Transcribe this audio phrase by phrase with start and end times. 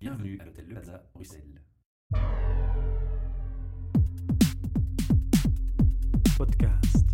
[0.00, 1.60] Bienvenue à l'hôtel Le Plaza, Bruxelles.
[6.38, 7.06] Podcast.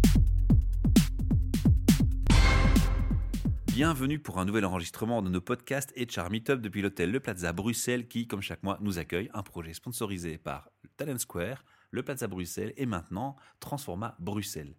[3.67, 8.07] Bienvenue pour un nouvel enregistrement de nos podcasts HR Meetup depuis l'hôtel Le Plaza Bruxelles
[8.07, 12.73] qui, comme chaque mois, nous accueille un projet sponsorisé par Talent Square, Le Plaza Bruxelles
[12.77, 14.77] et maintenant Transforma Bruxelles.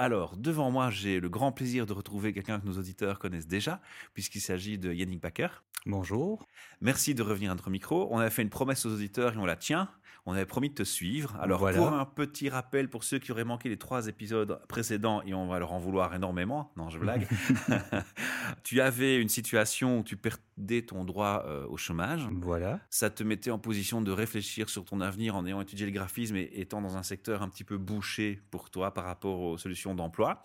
[0.00, 3.80] Alors, devant moi, j'ai le grand plaisir de retrouver quelqu'un que nos auditeurs connaissent déjà,
[4.14, 5.48] puisqu'il s'agit de Yannick Baker.
[5.86, 6.46] Bonjour.
[6.80, 8.06] Merci de revenir à notre micro.
[8.12, 9.88] On avait fait une promesse aux auditeurs et on la tient.
[10.26, 11.36] On avait promis de te suivre.
[11.40, 11.78] Alors, Voilà.
[11.78, 15.46] pour un petit rappel pour ceux qui auraient manqué les trois épisodes précédents, et on
[15.48, 17.26] va leur en vouloir énormément, non, je blague,
[18.62, 22.28] tu avais une situation où tu perdais ton droit euh, au chômage.
[22.30, 22.78] Voilà.
[22.90, 26.36] Ça te mettait en position de réfléchir sur ton avenir en ayant étudié le graphisme
[26.36, 29.87] et étant dans un secteur un petit peu bouché pour toi par rapport aux solutions
[29.94, 30.42] d'emploi.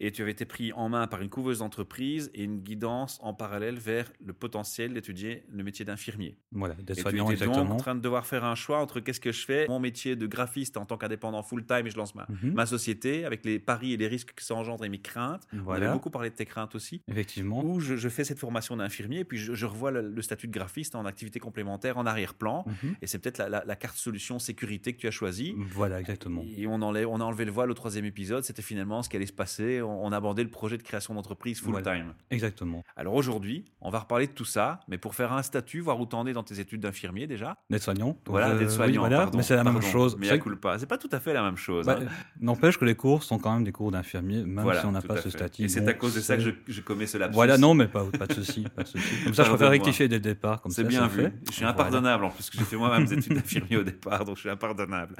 [0.00, 3.34] Et tu avais été pris en main par une couveuse d'entreprise et une guidance en
[3.34, 6.36] parallèle vers le potentiel d'étudier le métier d'infirmier.
[6.50, 7.74] Voilà, d'être tu soignant étais donc exactement.
[7.74, 10.26] en train de devoir faire un choix entre qu'est-ce que je fais, mon métier de
[10.26, 12.52] graphiste en tant qu'indépendant full-time et je lance ma, Mhm.
[12.52, 15.46] ma société avec les paris et les risques que ça engendre et mes craintes.
[15.52, 15.84] On Voilà.
[15.86, 17.02] avait beaucoup parlé de tes craintes aussi.
[17.08, 17.62] Effectivement.
[17.64, 20.48] Où je, je fais cette formation d'infirmier et puis je, je revois le, le statut
[20.48, 22.64] de graphiste en activité complémentaire en arrière-plan.
[22.66, 22.96] Mhm.
[23.02, 25.54] Et c'est peut-être la, la- la carte solution sécurité que tu as choisie.
[25.56, 26.44] Voilà, exactement.
[26.56, 28.42] Et on, enlève, on a enlevé le voile au troisième épisode.
[28.42, 29.80] C'était finalement ce qui allait se passer.
[29.82, 32.14] On, on abordait le projet de création d'entreprise full-time.
[32.30, 32.82] Exactement.
[32.96, 36.06] Alors aujourd'hui, on va reparler de tout ça, mais pour faire un statut, voir où
[36.06, 37.56] t'en es dans tes études d'infirmier déjà.
[37.70, 38.16] D'être soignant.
[38.26, 39.00] Voilà, euh, d'être oui, soignant.
[39.00, 40.16] voilà, pardon, mais c'est la même chose.
[40.18, 40.78] Mais à que- culpa.
[40.78, 41.86] C'est pas tout à fait la même chose.
[41.86, 42.06] bah, hein.
[42.40, 45.00] N'empêche que les cours sont quand même des cours d'infirmier, même Voilà, si on n'a
[45.02, 45.30] pas ce fait.
[45.30, 45.62] statut.
[45.64, 47.34] Et c'est à cause de ça que je, commets ce lapsus.
[47.34, 49.24] Voilà, non, mais pas, pas de souci, pas de souci.
[49.24, 51.28] Comme ça, je préfère rectifier dès le départ, C'est ça, bien vu.
[51.48, 54.36] Je suis impardonnable en plus, que j'ai fait moi-même des études d'infirmier au départ, donc
[54.36, 55.14] je suis impardonnable.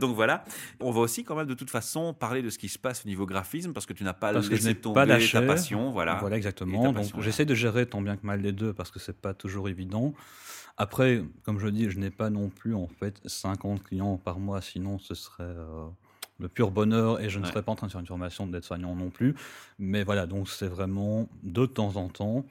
[0.00, 0.44] Donc voilà.
[0.80, 3.08] On va aussi quand même de toute façon parler de ce qui se passe au
[3.08, 5.32] niveau graphisme, parce que tu n'as pas Parce que je tomber pas lâché.
[5.38, 5.90] ta passion.
[5.90, 6.16] Voilà.
[6.20, 6.92] Voilà, exactement.
[6.92, 9.68] Donc, j'essaie de gérer tant bien que mal les deux parce que c'est pas toujours
[9.68, 10.14] évident.
[10.76, 14.60] Après, comme je dis, je n'ai pas non plus en fait 50 clients par mois,
[14.60, 15.86] sinon ce serait euh,
[16.40, 17.50] le pur bonheur et je ne Ouais.
[17.50, 19.34] serais pas en train de faire une formation d'être soignant non plus.
[19.78, 22.44] Mais voilà, donc c'est vraiment de temps en temps.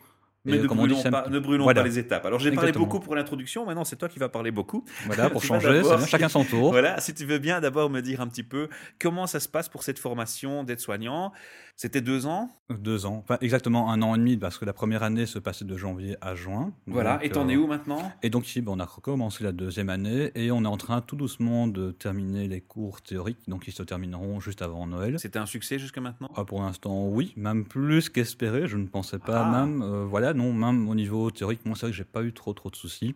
[0.45, 1.81] Mais ne dit, brûlons, pas, ne brûlons voilà.
[1.81, 2.25] pas les étapes.
[2.25, 4.83] Alors j'ai parlé beaucoup pour l'introduction, maintenant c'est toi qui vas parler beaucoup.
[5.05, 6.71] Voilà, pour changer, chacun son tour.
[6.73, 8.67] Voilà, si tu veux bien d'abord me dire un petit peu
[8.99, 11.31] comment ça se passe pour cette formation d'aide-soignant.
[11.75, 12.49] C'était deux ans?
[12.69, 15.65] Deux ans, enfin exactement un an et demi, parce que la première année se passait
[15.65, 16.71] de janvier à juin.
[16.85, 17.13] Voilà.
[17.13, 18.11] Donc, Et t'en euh, es où maintenant?
[18.21, 21.67] Et donc on a recommencé la deuxième année et on est en train tout doucement
[21.67, 25.19] de terminer les cours théoriques, donc ils se termineront juste avant Noël.
[25.19, 26.29] C'était un succès jusque maintenant?
[26.35, 28.67] Ah, pour l'instant, oui, même plus qu'espéré.
[28.67, 29.65] Je ne pensais pas, Ah.
[29.65, 32.33] même, euh, voilà, non, même au niveau théorique, moi c'est vrai que j'ai pas eu
[32.33, 33.15] trop trop de soucis.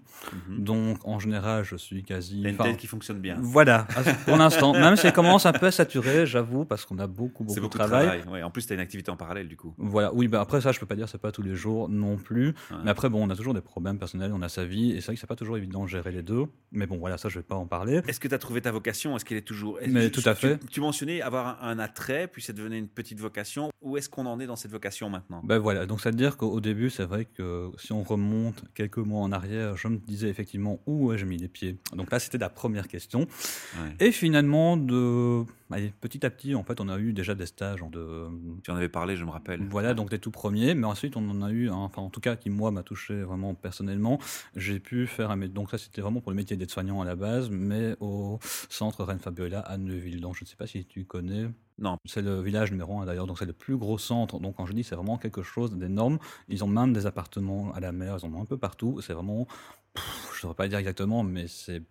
[0.50, 0.63] Mhm.
[0.63, 2.41] Donc en général, je suis quasi.
[2.44, 3.38] T'as une tête qui fonctionne bien.
[3.41, 3.88] Voilà,
[4.25, 7.44] pour l'instant, même si elle commence un peu à saturer, j'avoue, parce qu'on a beaucoup
[7.44, 8.23] beaucoup, C'est beaucoup de travail.
[8.29, 9.73] Ouais, en plus, tu as une activité en parallèle du coup.
[9.77, 12.17] Voilà, oui, bah après ça, je peux pas dire, c'est pas tous les jours non
[12.17, 12.47] plus.
[12.47, 12.77] Ouais.
[12.83, 15.07] Mais après, bon, on a toujours des problèmes personnels, on a sa vie, et c'est
[15.07, 16.45] vrai que c'est pas toujours évident de gérer les deux.
[16.72, 18.01] Mais bon, voilà, ça, je vais pas en parler.
[18.07, 19.16] Est-ce que tu as trouvé ta vocation?
[19.16, 19.79] Est-ce qu'elle est toujours.
[19.88, 20.59] Mais tu- tout à fait.
[20.69, 23.69] Tu, mentionnais avoir un, un attrait, puis c'est devenu une petite vocation.
[23.81, 25.41] Où est-ce qu'on en est dans cette vocation maintenant?
[25.44, 28.63] Ben voilà, donc ça veut dire qu'au au début, c'est vrai que si on remonte
[28.75, 31.78] quelques mois en arrière, je me disais effectivement où ai-je mis les pieds.
[31.94, 33.22] Donc là, c'était la première question.
[33.22, 34.07] Ouais.
[34.07, 37.81] Et finalement, de allez, petit à petit, en fait, on a eu déjà des stages
[37.91, 38.28] de
[38.63, 39.63] Tu en avais parlé, je me rappelle.
[39.69, 42.19] Voilà, donc les tout premiers, mais ensuite on en a eu, un, enfin en tout
[42.19, 44.19] cas qui moi m'a touché vraiment personnellement.
[44.56, 47.50] J'ai pu faire un donc ça c'était vraiment pour le métier d'aide-soignant à la base,
[47.50, 48.39] mais au
[48.69, 50.22] centre Reine Fabiola à Neuville.
[50.22, 51.50] Donc je ne sais pas si tu connais.
[51.79, 51.97] Non.
[52.06, 54.39] C'est le village numéro un d'ailleurs, donc c'est le plus gros centre.
[54.39, 56.17] Donc quand je dis c'est vraiment quelque chose d'énorme,
[56.47, 59.00] ils ont même des appartements à la mer, ils en ont un peu partout.
[59.01, 59.47] C'est vraiment,
[59.94, 61.83] pff, je ne saurais pas dire exactement, mais c'est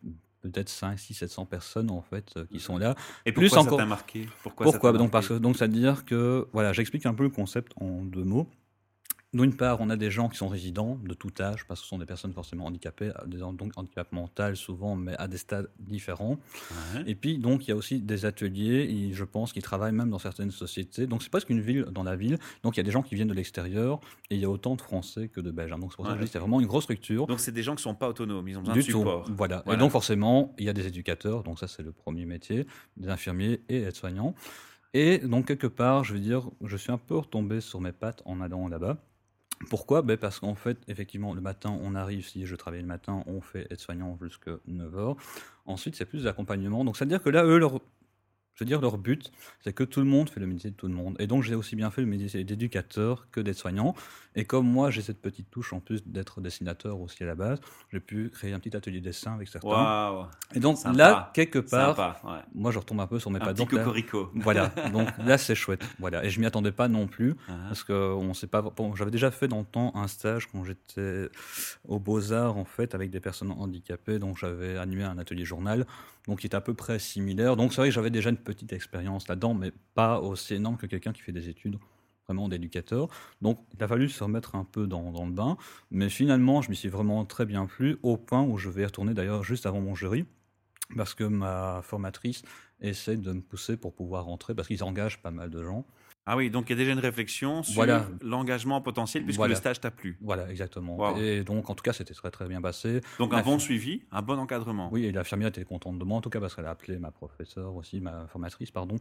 [0.42, 2.94] peut-être 5, 6, 700 personnes en fait euh, qui sont là.
[3.24, 4.26] Et Plus pourquoi ça encore- t'a marqué?
[4.42, 4.92] Pourquoi, ça Pourquoi?
[4.92, 5.38] t'a Donc parce marqué?
[5.40, 8.48] que donc ça veut dire que voilà, j'explique un peu le concept en deux mots.
[9.32, 11.88] D'une part, on a des gens qui sont résidents de tout âge, parce que ce
[11.90, 16.38] sont des personnes forcément handicapées, donc handicap mental souvent, mais à des stades différents.
[16.94, 17.02] Ouais.
[17.06, 20.08] Et puis donc il y a aussi des ateliers, et je pense qu'ils travaillent même
[20.08, 21.06] dans certaines sociétés.
[21.06, 22.38] Donc c'est presque une ville dans la ville.
[22.62, 24.00] Donc il y a des gens qui viennent de l'extérieur,
[24.30, 25.72] et il y a autant de Français que de Belges.
[25.72, 25.78] hein.
[25.80, 27.26] Donc c'est pour ça que je Ouais, dis que c'est vraiment une grosse structure.
[27.26, 28.98] Donc c'est des gens qui sont pas autonomes, ils ont besoin Du de tout.
[29.00, 29.26] support.
[29.36, 29.62] Voilà.
[29.66, 29.76] Voilà.
[29.76, 32.66] Et donc forcément, il y a des éducateurs, donc ça c'est le premier métier,
[32.96, 34.34] des infirmiers et aides-soignants.
[34.94, 38.22] Et donc quelque part, je veux dire, je suis un peu retombé sur mes pattes
[38.24, 38.96] en allant là-bas.
[39.70, 40.02] Pourquoi?
[40.02, 43.40] Ben Parce qu'en fait, effectivement, le matin, on arrive, si je travaille le matin, on
[43.40, 45.16] fait aide-soignant jusqu'à 9h.
[45.64, 46.84] Ensuite, c'est plus de l'accompagnement.
[46.84, 47.80] Donc, c'est-à-dire que là, eux, leur
[48.56, 49.30] je veux dire, leur but,
[49.62, 51.14] c'est que tout le monde fait le métier de tout le monde.
[51.18, 53.94] Et donc, j'ai aussi bien fait le métier d'éducateur que d'être soignant.
[54.34, 57.58] Et comme moi, j'ai cette petite touche en plus d'être dessinateur aussi à la base,
[57.92, 60.28] j'ai pu créer un petit atelier de dessin avec certains.
[60.54, 60.96] Et donc, Sympa.
[60.96, 62.40] là, quelque part, Sympa, ouais.
[62.54, 63.56] moi, je retombe un peu sur mes Un pattes.
[63.56, 64.30] petit cocorico.
[64.34, 65.84] voilà, donc là, c'est chouette.
[65.98, 66.24] Voilà.
[66.24, 67.34] Et je m'y attendais pas non plus.
[67.48, 68.62] Ah, Parce que on sait pas.
[68.62, 71.28] Bon, j'avais déjà fait dans le temps un stage quand j'étais
[71.88, 75.86] aux Beaux Arts en fait avec des personnes handicapées, donc j'avais animé un atelier journal,
[76.26, 77.56] donc qui était à peu près similaire.
[77.56, 80.86] Donc c'est vrai que j'avais déjà une petite expérience là-dedans, mais pas aussi énorme que
[80.86, 81.78] quelqu'un qui fait des études
[82.26, 83.08] vraiment d'éducateur.
[83.42, 85.56] Donc il a fallu se remettre un peu dans, le bain,
[85.90, 89.14] mais finalement je m'y suis vraiment très bien plu au point où je vais retourner
[89.14, 90.24] d'ailleurs juste avant mon jury.
[90.96, 92.42] Parce que ma formatrice
[92.80, 95.84] essaie de me pousser pour pouvoir rentrer, parce qu'ils engagent pas mal de gens.
[96.28, 98.08] Ah oui, donc il y a déjà une réflexion sur Voilà.
[98.20, 99.50] l'engagement potentiel puisque Voilà.
[99.54, 100.18] le stage t'a plu.
[100.20, 100.96] Voilà, exactement.
[100.96, 101.16] Wow.
[101.18, 103.00] Et donc, en tout cas, c'était très très bien passé.
[103.20, 104.88] Donc un bon suivi, un bon encadrement.
[104.90, 107.12] Oui, et l'infirmière était contente de moi, en tout cas, parce qu'elle a appelé ma
[107.12, 108.96] professeure aussi, ma formatrice, pardon.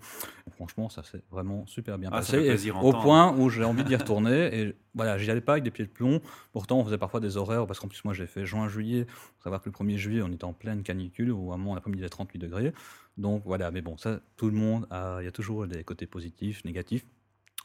[0.48, 2.68] Et franchement, ça s'est vraiment super bien Ah, ça passé.
[2.68, 4.60] Et au point où j'ai envie d'y retourner.
[4.62, 6.22] Et voilà, j'y allais pas avec des pieds de plomb.
[6.54, 9.08] Pourtant, on faisait parfois des horaires, parce qu'en plus, moi, j'ai fait juin-juillet.
[9.08, 11.74] faut savoir que le 1er juillet, on était en pleine canicule, où à un moment,
[11.74, 12.72] l'après-midi, il faisait 38 degrés.
[13.18, 16.06] Donc voilà, mais bon, ça, tout le monde a, il y a toujours des côtés
[16.06, 17.06] positifs, négatifs.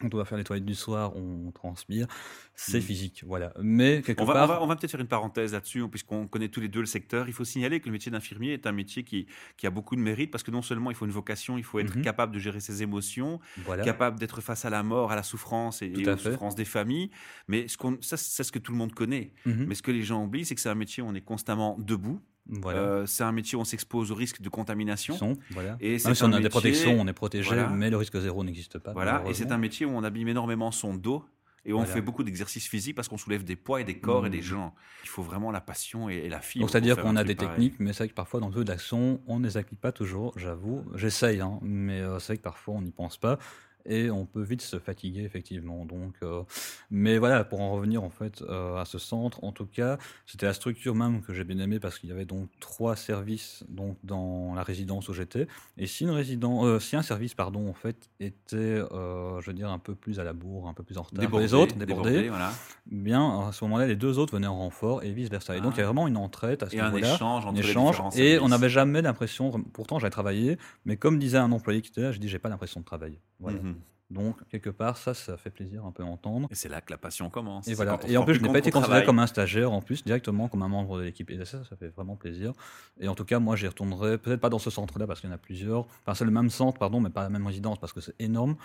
[0.02, 2.06] On doit faire les toilettes du soir, on transpire,
[2.54, 2.82] c'est Mhm.
[2.82, 3.52] physique, voilà.
[3.60, 6.26] Mais quelque On va, part, on va, on va peut-être faire une parenthèse là-dessus, puisqu'on
[6.26, 7.28] connaît tous les deux le secteur.
[7.28, 9.26] Il faut signaler que le métier d'infirmier est un métier qui,
[9.58, 11.78] qui a beaucoup de mérite, parce que non seulement il faut une vocation, il faut
[11.80, 12.02] être Mhm.
[12.02, 13.84] capable de gérer ses émotions, voilà.
[13.84, 16.30] capable d'être face à la mort, à la souffrance et, à aux fait.
[16.30, 17.10] souffrances des familles.
[17.48, 19.34] Mais ce ça, c'est ce que tout le monde connaît.
[19.44, 19.66] Mhm.
[19.66, 21.76] Mais ce que les gens oublient, c'est que c'est un métier où on est constamment
[21.78, 22.20] debout.
[22.50, 22.78] Voilà.
[22.80, 25.14] Euh, c'est un métier où on s'expose au risque de contamination.
[25.16, 25.76] Sont, voilà.
[25.80, 27.68] Et Même c'est si on a des protections, on est protégé, Voilà.
[27.68, 28.92] mais le risque zéro n'existe pas.
[28.92, 31.24] Voilà, et c'est un métier où on abîme énormément son dos
[31.66, 34.26] et où on fait beaucoup d'exercices physiques parce qu'on soulève des poids et des corps
[34.26, 34.42] et des Mhm.
[34.42, 34.74] gens.
[35.04, 36.62] Il faut vraiment la passion et, et la fibre.
[36.64, 37.50] Donc c'est-à-dire qu'on a des pareil.
[37.50, 39.92] techniques, mais c'est vrai que parfois dans le jeu d'action, on ne les applique pas
[39.92, 40.84] toujours, j'avoue.
[40.94, 43.38] J'essaye, hein, mais euh, c'est vrai que parfois on n'y pense pas.
[43.86, 45.84] Et on peut vite se fatiguer, effectivement.
[45.84, 46.42] Donc, euh,
[46.90, 50.46] mais voilà, pour en revenir en fait euh, à ce centre, en tout cas, c'était
[50.46, 53.96] la structure même que j'ai bien aimée parce qu'il y avait donc trois services donc
[54.04, 55.46] dans la résidence où j'étais.
[55.76, 59.70] Et si une résidence, euh, si un service, pardon, en fait, était, je veux dire,
[59.70, 62.28] un peu plus à la bourre, un peu plus en retard Débordé, les autres, débordé,
[62.28, 62.52] voilà.
[62.86, 65.56] bien à ce moment-là, les deux autres venaient en renfort et vice versa.
[65.56, 65.76] Et donc Ah.
[65.76, 67.68] il y avait vraiment une entraide à ce Et un niveau-là échange entre un les
[67.68, 71.80] échange, différents et on n'avait jamais l'impression, pourtant j'avais travaillé, mais comme disait un employé
[71.82, 73.20] qui était là, je dis j'ai pas l'impression de travailler.
[73.38, 73.58] Voilà.
[73.58, 73.69] Mhm.
[74.10, 76.48] Donc quelque part ça, ça fait plaisir un peu à entendre.
[76.50, 77.68] Et c'est là que la passion commence.
[77.68, 77.98] Et voilà.
[78.08, 80.62] Et en plus, je n'ai pas été considéré comme un stagiaire, en plus, directement comme
[80.62, 81.30] un membre de l'équipe.
[81.30, 82.52] Et ça, ça fait vraiment plaisir.
[83.00, 85.32] Et en tout cas, moi, j'y retournerai, peut-être pas dans ce centre-là, parce qu'il y
[85.32, 85.86] en a plusieurs.
[86.02, 88.56] Enfin, c'est le même centre, pardon, mais pas la même résidence, parce que c'est énorme.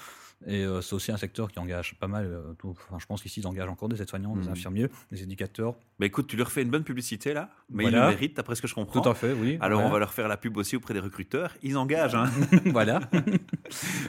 [0.48, 2.26] Et euh, c'est aussi un secteur qui engage pas mal.
[2.26, 4.52] euh, tout- Enfin, je pense qu'ici, ils engagent encore des aides-soignants, des Mhm.
[4.52, 5.76] infirmiers, des éducateurs.
[5.98, 8.62] Bah écoute, tu leur fais une bonne publicité là, mais ils le méritent, d'après ce
[8.62, 9.00] que je comprends.
[9.02, 9.58] Tout à fait, oui.
[9.62, 9.86] Alors Ouais.
[9.86, 11.54] on va leur faire la pub aussi auprès des recruteurs.
[11.64, 12.16] Ils engagent.
[12.16, 12.30] Hein.
[12.66, 13.00] voilà.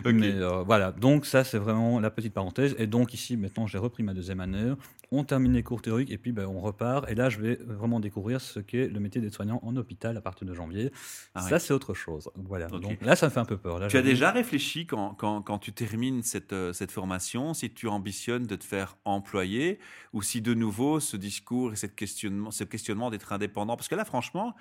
[0.05, 0.13] Ok.
[0.15, 2.75] Mais euh, voilà, donc ça c'est vraiment la petite parenthèse.
[2.79, 4.73] Et donc ici maintenant j'ai repris ma deuxième année,
[5.11, 7.09] on termine les cours théoriques et puis ben, on repart.
[7.11, 10.47] Et là je vais vraiment découvrir ce qu'est le métier d'aide-soignant en hôpital à partir
[10.47, 10.91] de janvier.
[11.35, 12.31] Ah ça c'est autre chose.
[12.35, 12.69] Voilà.
[12.69, 13.79] Donc là ça me fait un peu peur.
[13.79, 17.71] Là, Tu as déjà réfléchi quand, quand, quand tu termines cette, euh, cette formation, si
[17.71, 19.79] tu ambitionnes de te faire employer
[20.13, 23.77] ou si de nouveau ce discours et cette questionnement, ce questionnement d'être indépendant?
[23.77, 24.55] Parce que là, franchement,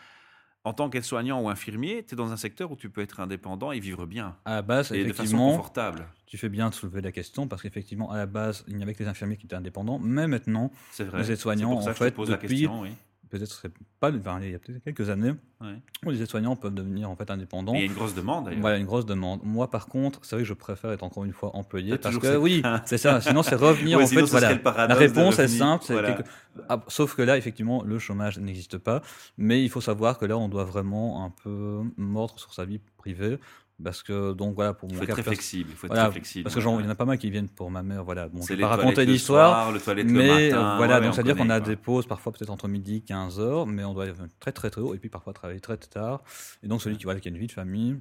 [0.66, 3.72] en tant qu'aide-soignant ou infirmier, tu es dans un secteur où tu peux être indépendant
[3.72, 4.36] et vivre bien.
[4.46, 6.08] À la base, Et de façon effectivement, confortable.
[6.26, 8.94] tu fais bien de soulever la question parce qu'effectivement, à la base, il n'y avait
[8.96, 11.20] que les infirmiers qui étaient indépendants, mais maintenant, vrai.
[11.22, 12.82] Les aides-soignants, en fait, depuis- question.
[12.82, 12.90] Oui.
[13.30, 13.68] Peut-être
[14.00, 15.76] pas, enfin, il y a peut-être quelques années, Ouais.
[16.06, 17.74] où les aides-soignants peuvent devenir en fait indépendants.
[17.74, 18.62] Et il y a une grosse demande d'ailleurs.
[18.62, 19.40] Voilà, une grosse demande.
[19.44, 22.36] Moi, par contre, c'est vrai que je préfère être encore une fois employé parce que
[22.38, 23.22] oui, c'est ça.
[23.22, 24.60] Sinon, c'est revenir Ouais, en sinon, fait.
[24.62, 24.88] Voilà.
[24.88, 25.84] La réponse est simple.
[25.88, 26.14] c'est Voilà.
[26.14, 26.30] quelque-
[26.70, 29.02] Ah, sauf que là, effectivement, le chômage n'existe pas.
[29.38, 32.80] Mais il faut savoir que là, on doit vraiment un peu mordre sur sa vie
[32.98, 33.40] privée.
[33.84, 35.70] Parce que, donc voilà, pour Il mon faut être très flexible.
[35.72, 36.44] Il faut être voilà, très flexible.
[36.44, 38.06] parce que genre, il y en a pas mal qui viennent pour ma mère.
[38.06, 39.72] Voilà, bon, je vais pas raconter le l'histoire.
[39.74, 40.74] le toilette le Mais matin.
[40.74, 42.96] euh, voilà, Ouais, donc on c'est-à-dire qu'on connaît, a des pauses parfois peut-être entre midi
[42.98, 45.60] et 15 heures, mais on doit être très très très tôt et puis parfois travailler
[45.60, 46.24] très très tard.
[46.64, 48.00] Et donc celui qui, voilà, qui a une vie de famille,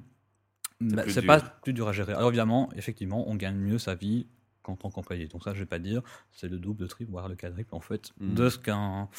[0.79, 1.27] bah, c'est dur.
[1.27, 2.13] pas plus dur à gérer.
[2.13, 4.27] Alors évidemment, effectivement, on gagne mieux sa vie
[4.63, 5.27] qu'en tant qu'employé.
[5.27, 6.01] Donc ça, je vais pas dire,
[6.31, 8.33] c'est le double, le triple, voire le quadruple en fait, Mm.
[8.33, 9.09] de ce qu'un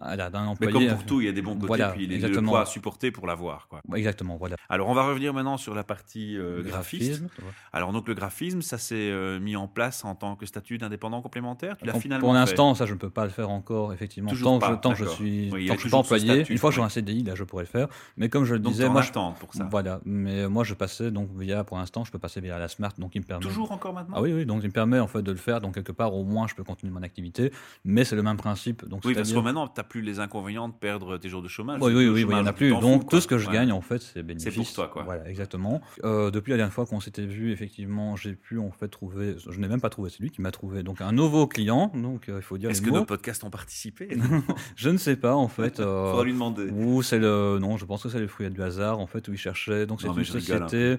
[0.00, 0.72] voilà, d'un Mais employé.
[0.88, 2.62] comme pour tout, il y a des bons côtés Voilà, puis il a le poids
[2.62, 3.68] à supporter pour l'avoir.
[3.68, 3.80] Quoi.
[3.94, 4.56] Exactement, voilà.
[4.68, 7.22] Alors, on va revenir maintenant sur la partie euh, graphiste.
[7.22, 7.28] Graphisme.
[7.72, 11.20] Alors, donc, le graphisme, ça s'est euh, mis en place en tant que statut d'indépendant
[11.22, 11.76] complémentaire?
[11.76, 14.30] Tu l'as Pour- finalement Pour l'instant, ça, je ne peux pas le faire encore, effectivement.
[14.30, 16.70] Toujours tant que, pas, je, tant suis, Oui, tant que je employé, statut, une fois
[16.70, 17.88] que j'aurai un CDI, là, je pourrais le faire.
[18.16, 19.68] Mais comme je le Donc, disais, moi, je- pour ça.
[19.70, 22.92] Voilà, mais moi je passais donc via, pour l'instant, je peux passer via la Smart,
[22.98, 23.44] donc il me permet.
[23.44, 24.16] Toujours encore maintenant?
[24.16, 26.14] Ah oui, oui, donc il me permet en fait de le faire, donc quelque part
[26.14, 27.52] au moins je peux continuer mon activité,
[27.84, 28.86] mais c'est le même principe.
[28.88, 31.80] Donc Oui, parce que maintenant, plus les inconvénients de perdre tes jours de chômage.
[31.82, 32.70] Oui, C'est oui, oui, il n'y en a plus.
[32.70, 33.52] Donc tout ce que je Ouais.
[33.54, 34.54] gagne, en fait, c'est bénéfice.
[34.54, 35.02] pour toi, quoi.
[35.02, 35.82] Voilà, exactement.
[36.04, 39.34] Euh, depuis la dernière fois qu'on s'était vu, effectivement, j'ai pu en fait trouver.
[39.50, 40.82] Je n'ai même pas trouvé, c'est lui qui m'a trouvé.
[40.82, 41.90] Donc un nouveau client.
[41.94, 42.96] Donc euh, il faut dire Est-ce que mots.
[43.00, 44.08] nos podcasts ont participé?
[44.76, 45.80] Je ne sais pas en fait.
[45.80, 46.70] euh, Faudra lui demander.
[46.70, 49.32] Ou c'est le non, je pense que c'est le fruit du hasard en fait où
[49.32, 49.86] il cherchait.
[49.86, 50.24] Donc c'est une hein.
[50.24, 50.96] société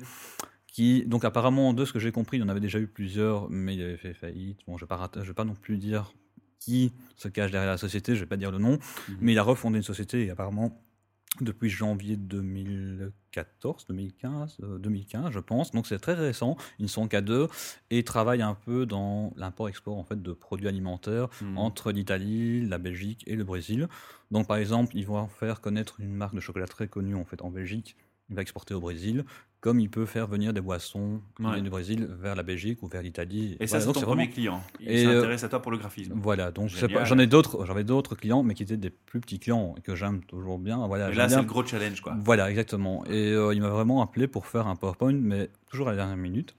[0.67, 3.49] qui donc apparemment de ce que j'ai compris, il y en avait déjà eu plusieurs,
[3.49, 4.59] mais il avait fait faillite.
[4.67, 6.13] Bon, je je vais pas non plus dire
[6.61, 8.77] qui se cache derrière la société, je vais pas dire le nom,
[9.09, 9.17] Mhm.
[9.19, 10.81] mais il a refondé une société et apparemment
[11.41, 15.71] depuis janvier 2014, 2015, euh, 2015 je pense.
[15.71, 16.57] Donc c'est très récent.
[16.79, 17.47] Ils ne sont qu'à deux
[17.89, 21.57] et travaillent un peu dans l'import-export en fait de produits alimentaires Mhm.
[21.57, 23.87] entre l'Italie, la Belgique et le Brésil.
[24.29, 27.41] Donc par exemple, ils vont faire connaître une marque de chocolat très connue en fait
[27.41, 27.95] en Belgique.
[28.29, 29.25] Il va exporter au Brésil,
[29.61, 31.61] comme il peut faire venir des boissons Ouais.
[31.61, 33.57] du Brésil vers la Belgique ou vers l'Italie.
[33.59, 34.63] Et ça, Voilà, c'est donc ton vraiment- premier client.
[34.79, 36.13] Il Et, euh, s'intéresse à toi pour le graphisme.
[36.15, 39.39] Voilà, donc c'est j'en ai d'autres, j'avais d'autres clients, mais qui étaient des plus petits
[39.39, 40.85] clients et que j'aime toujours bien.
[40.87, 42.15] Voilà, Et là, c'est le gros challenge, quoi.
[42.19, 43.05] voilà, exactement.
[43.05, 46.17] Et euh, il m'a vraiment appelé pour faire un PowerPoint, mais toujours à la dernière
[46.17, 46.55] minute.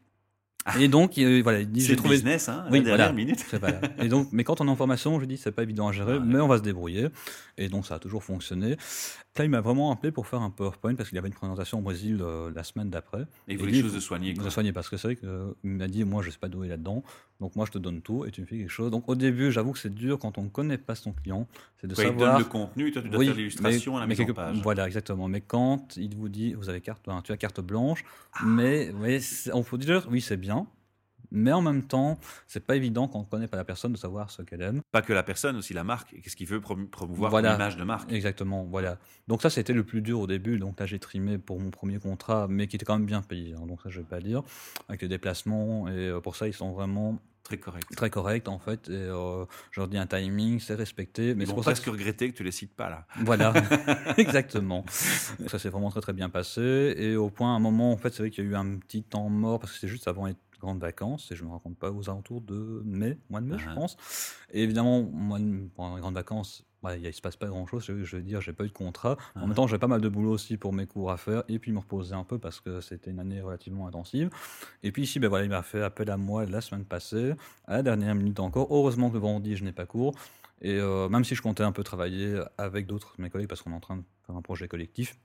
[0.79, 2.15] Et donc, il, voilà, il dit C'est j'ai trouvé.
[2.15, 3.13] business, hein, Oui, la dernière voilà.
[3.13, 3.45] minute.
[3.61, 5.93] Pas- Et donc, mais quand on est en formation, je dis c'est pas évident à
[5.93, 7.09] gérer, mais on va se débrouiller.
[7.59, 8.77] Et donc, ça a toujours fonctionné.
[9.39, 11.83] Là, il m'a vraiment appelé pour faire un PowerPoint parce qu'il avait une présentation au
[11.83, 13.23] Brésil euh, la semaine d'après.
[13.23, 14.35] Et il Et voulait quelque chose de soigné.
[14.35, 14.51] Quoi.
[14.51, 15.31] soigner parce que c'est vrai qu'il
[15.71, 17.03] m'a dit moi je sais pas doué là-dedans,
[17.41, 18.91] donc moi je te donne tout et tu me fais quelque chose.
[18.91, 21.49] Donc au début, j'avoue que c'est dur quand on ne connaît pas son client,
[21.81, 24.01] c'est de Quand il savoir donne le contenu, toi, tu dois oui, faire l'illustration et
[24.01, 24.59] la mise en quelque- page.
[24.63, 25.29] Voilà, exactement.
[25.29, 28.05] Mais quand il vous dit, vous avez carte, enfin, tu as carte blanche,
[28.35, 28.41] Ah.
[28.45, 29.19] mais ouais,
[29.55, 30.52] on faut dire, oui, c'est bien.
[31.33, 34.31] Mais en même temps, c'est pas évident quand on connaît pas la personne de savoir
[34.31, 34.83] ce qu'elle aime.
[34.93, 36.15] Pas que la personne, aussi la marque.
[36.23, 37.51] Qu'est-ce qu'il veut promouvoir Voilà.
[37.53, 38.13] comme image de marque.
[38.13, 38.99] Exactement, voilà.
[39.29, 40.59] Donc ça, c'était le plus dur au début.
[40.59, 43.55] Donc là, j'ai trimé pour mon premier contrat, mais qui était quand même bien payé.
[43.55, 43.67] hein.
[43.67, 44.43] donc ça, je vais pas dire,
[44.89, 45.89] avec les déplacements.
[45.89, 47.89] Et euh, pour ça, ils sont vraiment Très correct.
[47.97, 48.89] très corrects en fait.
[48.89, 51.35] Et euh, je leur dis un timing, c'est respecté.
[51.35, 53.05] Mais c'est pour ça que presque regretter que tu les cites pas, là.
[53.25, 53.53] Voilà,
[54.17, 54.85] exactement.
[55.49, 56.95] Ça s'est vraiment très très bien passé.
[56.97, 58.77] Et au point, à un moment, en fait, c'est vrai qu'il y a eu un
[58.77, 61.31] petit temps mort parce que c'était juste avant les grandes vacances.
[61.31, 63.63] Et je me raconte pas aux alentours de mai, mois de mai, Ah.
[63.71, 63.97] je pense.
[64.53, 65.39] Et évidemment, moi,
[65.75, 67.85] pendant les grandes vacances, ouais, il ne se passe pas grand chose.
[67.85, 69.13] Je, veux dire, j'ai pas eu de contrat.
[69.35, 69.47] En Ah.
[69.47, 71.43] même temps, j'ai pas mal de boulot aussi pour mes cours à faire.
[71.49, 74.31] Et puis me reposer un peu parce que c'était une année relativement intensive.
[74.83, 77.35] Et puis ici, ben voilà, il m'a fait appel à moi la semaine passée,
[77.67, 78.69] à la dernière minute encore.
[78.71, 80.15] Heureusement que le vendredi, je n'ai pas cours.
[80.65, 83.63] Et euh, même si je comptais un peu travailler avec d'autres de mes collègues parce
[83.63, 85.19] qu'on est en train de faire un projet collectif,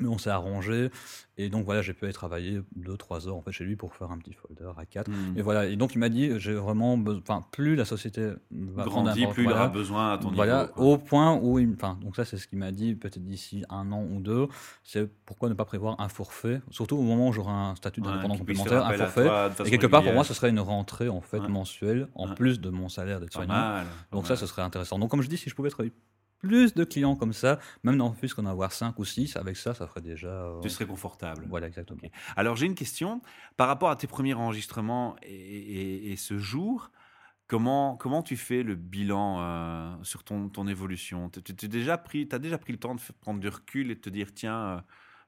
[0.00, 0.90] mais on s'est arrangé.
[1.38, 4.10] Et donc voilà, j'ai pu aller travailler 2-3 heures en fait chez lui pour faire
[4.10, 5.08] un petit folder à 4.
[5.10, 5.14] Hmm.
[5.36, 9.26] Et voilà, et donc il m'a dit, j'ai vraiment enfin, plus la société va Grandit,
[9.28, 10.92] plus il aura besoin à ton voilà, niveau.
[10.92, 14.02] au point où, enfin, donc ça c'est ce qu'il m'a dit, peut-être d'ici un an
[14.02, 14.46] ou deux,
[14.84, 18.36] c'est pourquoi ne pas prévoir un forfait, surtout au moment où j'aurai un statut d'indépendant
[18.36, 19.24] complémentaire, un forfait.
[19.24, 21.48] toi Et quelque part, pour moi, ce serait une rentrée en fait Ouais.
[21.48, 22.34] mensuelle, en Ouais.
[22.34, 23.82] plus de mon salaire d'être soignant.
[24.12, 24.98] Donc ça, ce serait intéressant.
[24.98, 25.92] Donc comme je dis, si je pouvais travailler
[26.42, 29.56] plus de clients comme ça, même dans plus qu'on en avoir 5 ou 6, avec
[29.56, 30.28] ça, ça ferait déjà...
[30.28, 31.46] euh, Tu serais confortable.
[31.48, 32.00] Voilà, exactement.
[32.02, 32.10] Ok.
[32.36, 33.22] Alors j'ai une question
[33.56, 36.90] par rapport à tes premiers enregistrements et, et- et ce jour.
[37.48, 41.28] Comment, comment tu fais le bilan euh, sur ton, ton évolution?
[41.28, 44.58] Tu as déjà, pris- le temps de prendre du recul et de te dire tiens,
[44.58, 44.80] euh,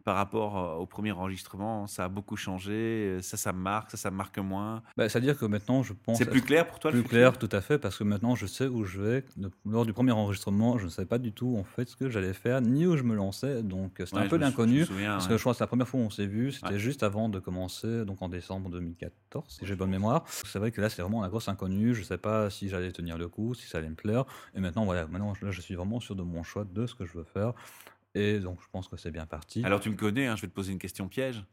[0.04, 3.96] par rapport euh, au premier enregistrement, ça a beaucoup changé, euh, ça, ça marque, ça,
[3.96, 4.82] ça marque moins.
[4.96, 6.18] Bah, C'est-à-dire que maintenant, je pense...
[6.18, 8.66] C'est plus clair pour toi plus clair, tout à fait, parce que maintenant je sais
[8.66, 9.25] où je vais.
[9.64, 12.34] Lors du premier enregistrement, je ne savais pas du tout en fait ce que j'allais
[12.34, 14.87] faire, ni où je me lançais, donc euh, c'était Ouais, un peu l'inconnu.
[14.87, 15.28] Parce ouais.
[15.30, 16.78] que je crois que c'est la première fois où on s'est vu, c'était Ouais.
[16.78, 20.25] juste avant de commencer, donc en décembre 2014, si j'ai bonne mémoire.
[20.28, 21.94] C'est vrai que là, c'est vraiment la grosse inconnue.
[21.94, 24.25] Je ne sais pas si j'allais tenir le coup, si ça allait me plaire.
[24.54, 27.06] Et maintenant, voilà, maintenant, là, je suis vraiment sûr de mon choix, de ce que
[27.06, 27.52] je veux faire.
[28.14, 29.64] Et donc, je pense que c'est bien parti.
[29.64, 31.44] Alors tu me connais, hein, je vais te poser une question piège.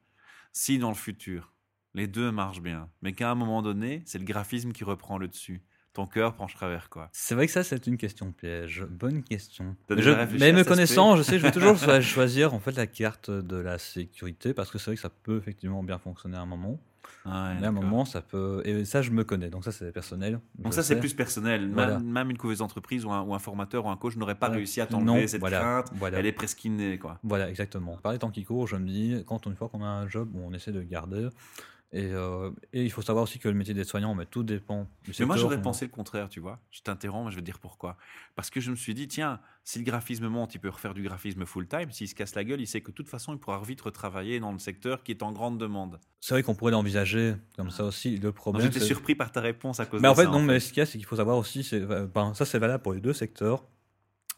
[0.53, 1.53] Si dans le futur,
[1.93, 5.27] les deux marchent bien, mais qu'à un moment donné, c'est le graphisme qui reprend le
[5.27, 5.61] dessus,
[5.93, 8.85] ton cœur penchera vers quoi C'est vrai que ça, c'est une question piège.
[8.89, 9.75] Bonne question.
[9.89, 12.87] Mais je- mais me connaissant, je sais, je vais toujours cho- choisir en fait la
[12.87, 16.41] carte de la sécurité parce que c'est vrai que ça peut effectivement bien fonctionner à
[16.41, 16.79] un moment.
[17.25, 18.61] Ouais, mais à un moment, ça peut.
[18.65, 19.49] Et ça, je me connais.
[19.49, 20.39] Donc ça, c'est personnel.
[20.57, 21.61] Donc ça, c'est plus personnel.
[21.61, 21.99] Même- Voilà.
[21.99, 24.81] Même, une couveuse d'entreprise ou un, ou un formateur ou un coach n'aurait pas réussi
[24.81, 25.91] à t'enlever cette voilà, crainte.
[25.95, 26.19] voilà.
[26.19, 27.19] Elle est presque innée, quoi.
[27.23, 27.97] Voilà, exactement.
[27.97, 30.29] Par les temps qui courent, je me dis, quand une fois qu'on a un job,
[30.35, 31.29] on essaie de le garder.
[31.93, 34.87] Et, euh, et il faut savoir aussi que le métier d'aide soignant, mais tout dépend.
[35.03, 36.59] Du Mais moi, j'aurais pensé le contraire, tu vois.
[36.71, 37.97] Je t'interromps, mais je vais te dire pourquoi.
[38.35, 41.03] Parce que je me suis dit, tiens, si le graphisme monte, il peut refaire du
[41.03, 41.91] graphisme full-time.
[41.91, 44.39] S'il se casse la gueule, il sait que de toute façon, il pourra vite retravailler
[44.39, 45.99] dans le secteur qui est en grande demande.
[46.21, 48.17] C'est vrai qu'on pourrait l'envisager comme ça aussi.
[48.17, 48.71] Le problème.
[48.71, 50.31] J'étais surpris par ta réponse à cause Mais de en fait, ça.
[50.31, 52.59] non, mais ce qu'il y a, c'est qu'il faut savoir aussi, euh, ben, ça c'est
[52.59, 53.65] valable pour les deux secteurs.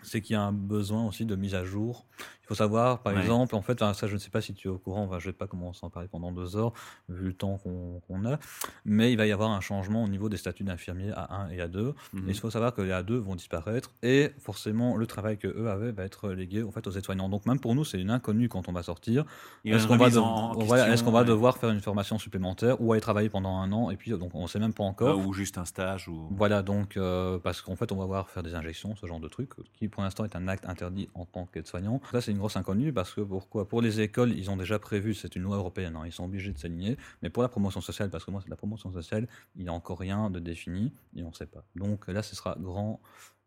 [0.04, 2.06] C'est qu'il y a un besoin aussi de mise à jour.
[2.20, 3.22] Il faut savoir, par Ouais.
[3.22, 5.28] exemple, en fait, ça je ne sais pas si tu es au courant, enfin, je
[5.28, 6.74] ne vais pas commencer à en parler pendant deux heures,
[7.08, 8.38] vu le temps qu'on a,
[8.84, 11.94] mais il va y avoir un changement au niveau des statuts d'infirmier A1 et A2.
[12.12, 12.28] Mhm.
[12.28, 15.70] Et il faut savoir que les A2 vont disparaître et forcément le travail que eux
[15.70, 17.30] avaient va être légué en fait aux aides-soignants.
[17.30, 19.24] Donc même pour nous c'est une inconnue quand on va sortir.
[19.64, 21.26] Est-ce qu'on va, de- question, qu'on va ouais.
[21.26, 24.44] devoir faire une formation supplémentaire ou aller travailler pendant un an et puis donc on
[24.44, 25.18] ne sait même pas encore.
[25.22, 28.30] Ah, ou juste un stage ou Voilà, donc, euh, parce qu'en fait, on va voir
[28.30, 31.26] faire des injections, ce genre de truc, qui pour l'instant est un acte interdit en
[31.26, 32.02] tant qu'aide-soignant.
[32.12, 33.68] Ça, c'est une grosse inconnue, parce que pourquoi?
[33.70, 36.52] Pour les écoles, ils ont déjà prévu, c'est une loi européenne, hein, ils sont obligés
[36.52, 39.64] de s'aligner, mais pour la promotion sociale, parce que moi, c'est la promotion sociale, il
[39.64, 41.64] n'y a encore rien de défini, et on ne sait pas.
[41.76, 43.00] Donc là, ce sera grand.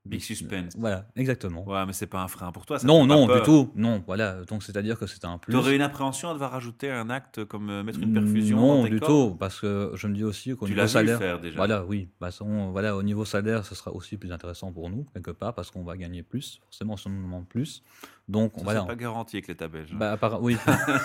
[0.09, 0.75] Big suspense.
[0.79, 1.65] Voilà, exactement.
[1.69, 2.79] Ouais, mais c'est pas un frein pour toi.
[2.79, 3.71] ça non, non, du tout.
[3.75, 4.45] Non, voilà.
[4.45, 5.53] Donc, c'est-à-dire que c'est un plus.
[5.53, 8.89] T'aurais une appréhension à devoir rajouter un acte comme euh, mettre une perfusion Non, dans
[8.89, 9.09] du corps?
[9.31, 11.19] tout, parce que je me dis aussi qu'au Tu niveau salaire.
[11.19, 11.57] faire déjà.
[11.57, 12.07] Voilà, oui.
[12.07, 15.55] Toute façon, voilà, au niveau salaire, ce sera aussi plus intéressant pour nous, quelque part,
[15.55, 17.83] parce qu'on va gagner plus, forcément, si on nous demande plus.
[18.29, 18.81] Donc, Ça, voilà.
[18.81, 19.91] C'est pas garanti avec l'État belge.
[19.93, 20.17] hein.
[20.21, 20.57] Bah, oui,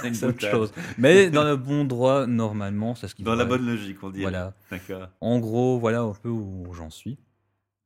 [0.03, 0.51] Une c'est autre boutade.
[0.51, 0.73] chose.
[0.97, 4.21] Mais dans le bon droit, normalement, c'est ce qui Dans la bonne logique, on dit.
[4.21, 4.53] Voilà.
[4.71, 5.07] D'accord.
[5.21, 7.17] En gros, voilà un peu où j'en suis.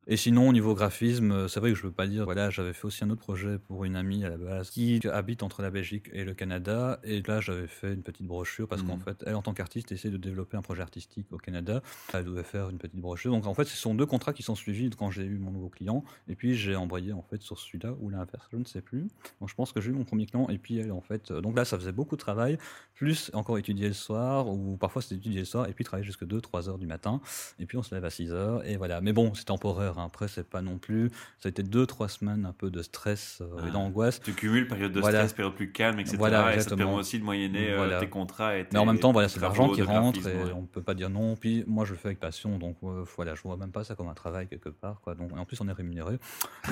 [0.07, 2.73] Et sinon, au niveau graphisme, euh, c'est vrai que je veux pas dire, voilà, j'avais
[2.73, 5.71] fait aussi un autre projet pour une amie à la base qui habite entre la
[5.71, 6.99] Belgique et le Canada.
[7.03, 9.01] Et là, j'avais fait une petite brochure parce qu'en Mhm.
[9.03, 11.81] fait, elle, en tant qu'artiste, essaie de développer un projet artistique au Canada.
[12.13, 13.31] Elle devait faire une petite brochure.
[13.31, 15.69] Donc, en fait, ce sont deux contrats qui sont suivis quand j'ai eu mon nouveau
[15.69, 16.03] client.
[16.27, 19.07] Et puis, j'ai envoyé, en fait, sur celui-là ou l'inverse, je ne sais plus.
[19.39, 20.47] Donc, je pense que j'ai eu mon premier client.
[20.49, 22.59] Et puis, elle, en fait, euh, donc là, ça faisait beaucoup de travail.
[22.93, 26.25] Plus encore étudier le soir, ou parfois c'était étudier le soir, et puis travailler jusque
[26.25, 27.19] 2-3 heures du matin.
[27.59, 29.01] Et puis on se lève à 6 heures, et voilà.
[29.01, 29.94] Mais bon, c'est temporaire.
[30.03, 31.09] Après, c'est pas non plus.
[31.39, 33.67] Ça a été 2-3 semaines un peu de stress euh, Ah.
[33.67, 34.21] et d'angoisse.
[34.21, 35.19] Tu cumules période de Voilà.
[35.19, 36.17] stress, période plus calme, etc.
[36.17, 37.99] Voilà, et ça te permet aussi de moyenner euh, Voilà.
[37.99, 38.57] tes contrats.
[38.57, 40.51] Et Mais en même temps, voilà, c'est de l'argent qui rentre et ouais.
[40.55, 41.35] on peut pas dire non.
[41.35, 43.95] Puis moi, je le fais avec passion, donc euh, voilà, je vois même pas ça
[43.95, 45.15] comme un travail quelque part, quoi.
[45.15, 46.17] Donc, et en plus, on est rémunéré.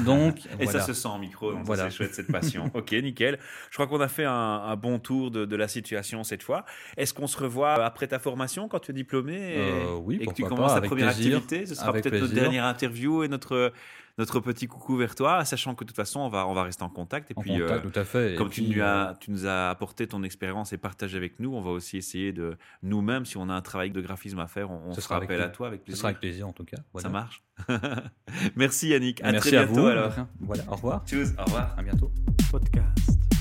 [0.05, 1.89] Donc, Et ça se sent en micro, donc Voilà.
[1.89, 2.69] c'est chouette cette passion.
[2.73, 3.39] ok, nickel.
[3.69, 6.65] Je crois qu'on a fait un, un bon tour de, de la situation cette fois.
[6.97, 10.25] Est-ce qu'on se revoit après ta formation quand tu es diplômé et, Euh, oui, et
[10.27, 11.37] que tu commences pas, ta première plaisir.
[11.37, 11.65] activité?
[11.65, 13.71] Ce sera peut-être notre dernière interview et notre,
[14.17, 16.81] notre petit coucou vers toi, sachant que de toute façon, on va, on va rester
[16.83, 17.29] en contact.
[17.29, 18.33] Et En puis, contact, euh, tout à fait.
[18.33, 21.17] Et comme tu, puis, nous euh, as, tu nous as apporté ton expérience et partagé
[21.17, 24.39] avec nous, on va aussi essayer de nous-mêmes, si on a un travail de graphisme
[24.39, 25.99] à faire, on, on Ce se rappelle à toi avec ce plaisir.
[25.99, 26.77] sera avec plaisir, en tout cas.
[26.93, 27.03] Voilà.
[27.07, 27.43] Ça marche.
[28.55, 29.21] Merci Yannick.
[29.23, 29.87] À Merci très à bientôt vous.
[29.87, 30.13] alors.
[30.39, 31.03] Voilà, au revoir.
[31.05, 31.75] Tchuss, au revoir.
[31.77, 32.11] À bientôt.
[32.51, 33.32] podcast.